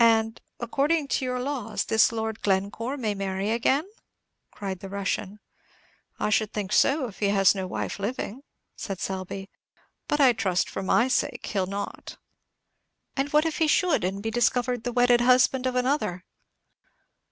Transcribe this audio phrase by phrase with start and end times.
[0.00, 3.88] "And, according to your laws, this Lord Glencore may marry again?"
[4.50, 5.38] cried the Russian.
[6.18, 8.42] "I should think so, if he has no wife living,"
[8.74, 9.48] said Selby;
[10.08, 12.16] "but I trust, for my sake, he'll not."
[13.14, 16.24] "And what if he should, and should be discovered the wedded husband of another?"